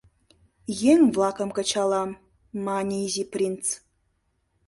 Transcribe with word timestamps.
—Еҥ-влакым 0.91 1.49
кычалам,— 1.57 2.11
мане 2.65 2.97
Изи 3.05 3.23
принц. 3.31 3.63